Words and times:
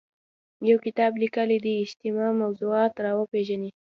یو 0.69 0.77
کتاب 0.85 1.11
لیکلی 1.23 1.57
دی 1.63 1.73
اجماع 1.83 2.31
موضوعات 2.41 2.93
راوپېژني 3.05 3.69